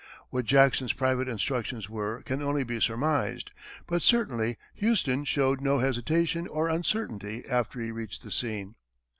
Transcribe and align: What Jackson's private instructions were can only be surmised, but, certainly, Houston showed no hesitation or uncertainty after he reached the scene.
What 0.31 0.45
Jackson's 0.45 0.93
private 0.93 1.27
instructions 1.27 1.87
were 1.87 2.23
can 2.23 2.41
only 2.41 2.63
be 2.63 2.79
surmised, 2.79 3.51
but, 3.85 4.01
certainly, 4.01 4.57
Houston 4.73 5.25
showed 5.25 5.61
no 5.61 5.77
hesitation 5.77 6.47
or 6.47 6.69
uncertainty 6.69 7.43
after 7.47 7.79
he 7.79 7.91
reached 7.91 8.23
the 8.23 8.31
scene. 8.31 8.73